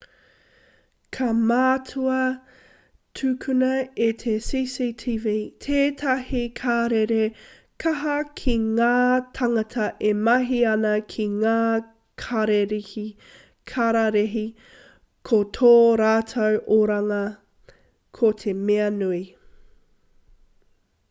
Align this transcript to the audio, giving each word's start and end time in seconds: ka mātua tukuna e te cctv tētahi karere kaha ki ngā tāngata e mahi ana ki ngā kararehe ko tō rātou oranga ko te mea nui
ka 1.15 1.25
mātua 1.49 2.15
tukuna 3.19 3.67
e 4.05 4.07
te 4.23 4.31
cctv 4.45 5.33
tētahi 5.65 6.41
karere 6.61 7.19
kaha 7.85 8.15
ki 8.41 8.55
ngā 8.63 8.89
tāngata 9.41 9.85
e 10.13 10.15
mahi 10.29 10.63
ana 10.71 10.95
ki 11.17 11.27
ngā 11.35 11.59
kararehe 13.75 14.45
ko 15.33 15.43
tō 15.61 15.71
rātou 16.05 16.59
oranga 16.81 17.23
ko 18.21 18.33
te 18.45 18.59
mea 18.67 18.93
nui 19.01 19.25